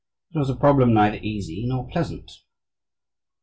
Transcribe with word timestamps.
It 0.33 0.39
was 0.39 0.49
a 0.49 0.55
problem 0.55 0.95
neither 0.95 1.17
easy 1.17 1.63
nor 1.67 1.87
pleasant. 1.87 2.31